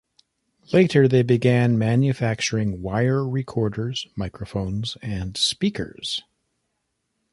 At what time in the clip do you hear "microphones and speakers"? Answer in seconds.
4.15-6.23